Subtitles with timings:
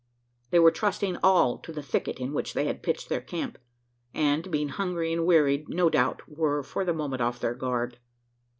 [0.49, 3.59] They were trusting all to the thicket in which they had pitched their camp;
[4.15, 7.99] and, being hungry and wearied no doubt, were for the moment off their guard.